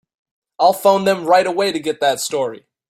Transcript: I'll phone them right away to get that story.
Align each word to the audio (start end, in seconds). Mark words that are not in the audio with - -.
I'll 0.59 0.73
phone 0.73 1.03
them 1.05 1.25
right 1.25 1.45
away 1.45 1.71
to 1.71 1.79
get 1.79 1.99
that 1.99 2.19
story. 2.19 2.65